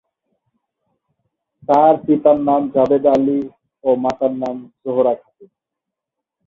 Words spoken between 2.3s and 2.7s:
নাম